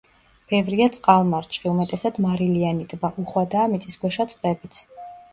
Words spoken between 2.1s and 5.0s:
მარილიანი ტბა, უხვადაა მიწისქვეშა წყლებიც.